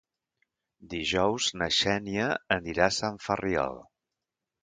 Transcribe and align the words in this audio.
Dijous 0.93 1.49
na 1.63 1.67
Xènia 1.79 2.31
anirà 2.57 2.87
a 2.89 2.97
Sant 2.97 3.19
Ferriol. 3.29 3.79